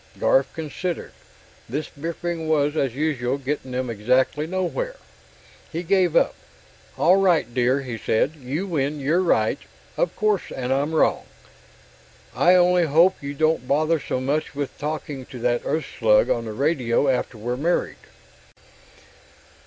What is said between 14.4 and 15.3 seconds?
with talking